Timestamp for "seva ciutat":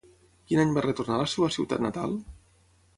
1.35-1.87